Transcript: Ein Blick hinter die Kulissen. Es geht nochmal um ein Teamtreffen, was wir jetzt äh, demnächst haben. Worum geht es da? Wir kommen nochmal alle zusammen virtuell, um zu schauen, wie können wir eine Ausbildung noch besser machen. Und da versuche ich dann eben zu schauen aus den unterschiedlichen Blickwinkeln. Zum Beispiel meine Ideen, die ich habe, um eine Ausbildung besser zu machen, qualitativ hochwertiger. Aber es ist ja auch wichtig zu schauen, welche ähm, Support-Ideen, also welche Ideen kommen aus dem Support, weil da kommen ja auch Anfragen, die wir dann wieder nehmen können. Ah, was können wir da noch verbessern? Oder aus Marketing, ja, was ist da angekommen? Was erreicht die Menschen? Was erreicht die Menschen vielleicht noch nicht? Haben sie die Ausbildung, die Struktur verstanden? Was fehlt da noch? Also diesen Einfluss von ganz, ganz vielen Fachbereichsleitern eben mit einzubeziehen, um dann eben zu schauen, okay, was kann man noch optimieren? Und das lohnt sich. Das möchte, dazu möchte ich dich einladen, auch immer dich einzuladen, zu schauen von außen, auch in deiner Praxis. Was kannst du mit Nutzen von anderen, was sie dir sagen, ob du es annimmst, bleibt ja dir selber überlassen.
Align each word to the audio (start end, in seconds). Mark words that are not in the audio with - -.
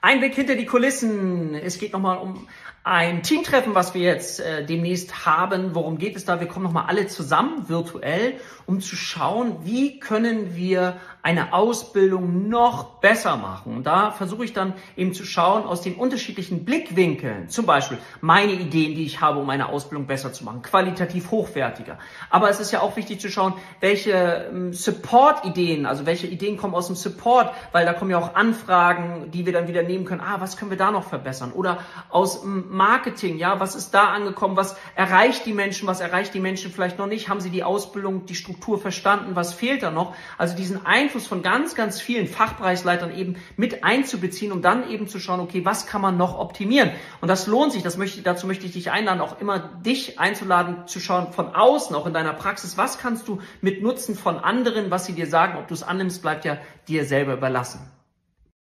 Ein 0.00 0.20
Blick 0.20 0.34
hinter 0.34 0.54
die 0.54 0.66
Kulissen. 0.66 1.54
Es 1.54 1.78
geht 1.78 1.92
nochmal 1.92 2.18
um 2.18 2.46
ein 2.88 3.22
Teamtreffen, 3.22 3.74
was 3.74 3.92
wir 3.92 4.00
jetzt 4.00 4.40
äh, 4.40 4.64
demnächst 4.64 5.26
haben. 5.26 5.74
Worum 5.74 5.98
geht 5.98 6.16
es 6.16 6.24
da? 6.24 6.40
Wir 6.40 6.46
kommen 6.46 6.64
nochmal 6.64 6.86
alle 6.88 7.06
zusammen 7.06 7.68
virtuell, 7.68 8.36
um 8.64 8.80
zu 8.80 8.96
schauen, 8.96 9.56
wie 9.64 10.00
können 10.00 10.56
wir 10.56 10.96
eine 11.22 11.52
Ausbildung 11.52 12.48
noch 12.48 13.00
besser 13.00 13.36
machen. 13.36 13.76
Und 13.76 13.86
da 13.86 14.12
versuche 14.12 14.46
ich 14.46 14.54
dann 14.54 14.72
eben 14.96 15.12
zu 15.12 15.24
schauen 15.24 15.64
aus 15.64 15.82
den 15.82 15.96
unterschiedlichen 15.96 16.64
Blickwinkeln. 16.64 17.50
Zum 17.50 17.66
Beispiel 17.66 17.98
meine 18.22 18.52
Ideen, 18.52 18.94
die 18.94 19.04
ich 19.04 19.20
habe, 19.20 19.38
um 19.38 19.50
eine 19.50 19.68
Ausbildung 19.68 20.06
besser 20.06 20.32
zu 20.32 20.44
machen, 20.44 20.62
qualitativ 20.62 21.30
hochwertiger. 21.30 21.98
Aber 22.30 22.48
es 22.48 22.58
ist 22.58 22.70
ja 22.70 22.80
auch 22.80 22.96
wichtig 22.96 23.20
zu 23.20 23.28
schauen, 23.28 23.52
welche 23.80 24.48
ähm, 24.50 24.72
Support-Ideen, 24.72 25.84
also 25.84 26.06
welche 26.06 26.26
Ideen 26.26 26.56
kommen 26.56 26.74
aus 26.74 26.86
dem 26.86 26.96
Support, 26.96 27.52
weil 27.72 27.84
da 27.84 27.92
kommen 27.92 28.10
ja 28.10 28.18
auch 28.18 28.34
Anfragen, 28.34 29.30
die 29.30 29.44
wir 29.44 29.52
dann 29.52 29.68
wieder 29.68 29.82
nehmen 29.82 30.06
können. 30.06 30.22
Ah, 30.22 30.36
was 30.38 30.56
können 30.56 30.70
wir 30.70 30.78
da 30.78 30.90
noch 30.90 31.04
verbessern? 31.04 31.52
Oder 31.52 31.80
aus 32.08 32.42
Marketing, 32.78 33.36
ja, 33.36 33.60
was 33.60 33.74
ist 33.74 33.90
da 33.90 34.04
angekommen? 34.04 34.56
Was 34.56 34.76
erreicht 34.94 35.44
die 35.44 35.52
Menschen? 35.52 35.86
Was 35.86 36.00
erreicht 36.00 36.32
die 36.32 36.40
Menschen 36.40 36.72
vielleicht 36.72 36.98
noch 36.98 37.06
nicht? 37.06 37.28
Haben 37.28 37.42
sie 37.42 37.50
die 37.50 37.62
Ausbildung, 37.62 38.24
die 38.24 38.34
Struktur 38.34 38.80
verstanden? 38.80 39.36
Was 39.36 39.52
fehlt 39.52 39.82
da 39.82 39.90
noch? 39.90 40.14
Also 40.38 40.56
diesen 40.56 40.86
Einfluss 40.86 41.26
von 41.26 41.42
ganz, 41.42 41.74
ganz 41.74 42.00
vielen 42.00 42.26
Fachbereichsleitern 42.26 43.14
eben 43.14 43.36
mit 43.58 43.84
einzubeziehen, 43.84 44.52
um 44.52 44.62
dann 44.62 44.88
eben 44.88 45.06
zu 45.06 45.20
schauen, 45.20 45.40
okay, 45.40 45.66
was 45.66 45.86
kann 45.86 46.00
man 46.00 46.16
noch 46.16 46.38
optimieren? 46.38 46.90
Und 47.20 47.28
das 47.28 47.46
lohnt 47.46 47.72
sich. 47.72 47.82
Das 47.82 47.98
möchte, 47.98 48.22
dazu 48.22 48.46
möchte 48.46 48.64
ich 48.64 48.72
dich 48.72 48.90
einladen, 48.90 49.20
auch 49.20 49.38
immer 49.38 49.58
dich 49.58 50.18
einzuladen, 50.18 50.86
zu 50.86 51.00
schauen 51.00 51.34
von 51.34 51.54
außen, 51.54 51.94
auch 51.94 52.06
in 52.06 52.14
deiner 52.14 52.32
Praxis. 52.32 52.78
Was 52.78 52.98
kannst 52.98 53.28
du 53.28 53.40
mit 53.60 53.82
Nutzen 53.82 54.16
von 54.16 54.38
anderen, 54.38 54.90
was 54.90 55.04
sie 55.04 55.12
dir 55.12 55.26
sagen, 55.26 55.58
ob 55.58 55.68
du 55.68 55.74
es 55.74 55.82
annimmst, 55.82 56.22
bleibt 56.22 56.46
ja 56.46 56.58
dir 56.86 57.04
selber 57.04 57.34
überlassen. 57.34 57.97